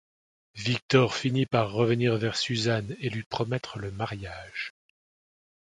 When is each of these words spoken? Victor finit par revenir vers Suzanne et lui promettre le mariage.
Victor 0.55 1.13
finit 1.15 1.45
par 1.45 1.73
revenir 1.73 2.17
vers 2.17 2.35
Suzanne 2.35 2.95
et 3.01 3.09
lui 3.11 3.21
promettre 3.21 3.77
le 3.77 3.91
mariage. 3.91 4.73